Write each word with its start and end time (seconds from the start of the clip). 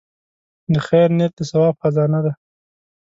د 0.73 0.75
خیر 0.87 1.09
نیت 1.17 1.33
د 1.37 1.41
ثواب 1.51 1.75
خزانه 1.81 2.19
ده. 2.25 2.31